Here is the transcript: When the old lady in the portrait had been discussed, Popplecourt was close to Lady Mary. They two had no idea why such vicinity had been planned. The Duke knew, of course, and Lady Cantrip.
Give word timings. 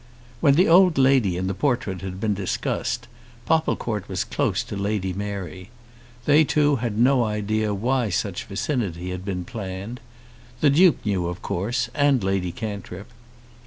When 0.39 0.55
the 0.55 0.67
old 0.67 0.97
lady 0.97 1.37
in 1.37 1.45
the 1.45 1.53
portrait 1.53 2.01
had 2.01 2.19
been 2.19 2.33
discussed, 2.33 3.07
Popplecourt 3.45 4.09
was 4.09 4.23
close 4.23 4.63
to 4.63 4.75
Lady 4.75 5.13
Mary. 5.13 5.69
They 6.25 6.43
two 6.43 6.77
had 6.77 6.97
no 6.97 7.23
idea 7.23 7.71
why 7.75 8.09
such 8.09 8.45
vicinity 8.45 9.11
had 9.11 9.23
been 9.23 9.45
planned. 9.45 9.99
The 10.59 10.71
Duke 10.71 11.05
knew, 11.05 11.27
of 11.27 11.43
course, 11.43 11.87
and 11.93 12.23
Lady 12.23 12.51
Cantrip. 12.51 13.11